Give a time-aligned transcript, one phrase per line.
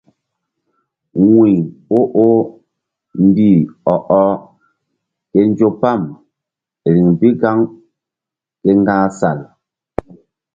[1.25, 1.53] Wuy
[1.97, 2.39] o oh
[3.25, 3.59] mbih
[3.93, 4.31] ɔ ɔh
[5.31, 6.01] ke nzo pam
[6.93, 7.57] riŋ bi gaŋ
[8.61, 9.39] ke ŋga̧h sal.